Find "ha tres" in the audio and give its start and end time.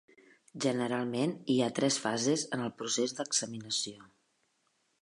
1.61-1.99